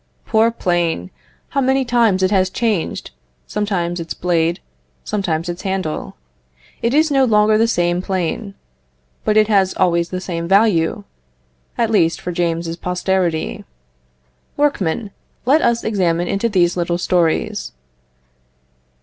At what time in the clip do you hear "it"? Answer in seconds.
2.49-2.53, 6.81-6.95, 9.37-9.47